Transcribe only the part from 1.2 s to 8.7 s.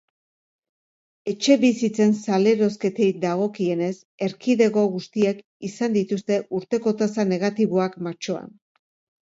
Etxebizitzen salerosketei dagokienez, erkidego guztiek izan dituzte urteko tasa negatiboak martxoan.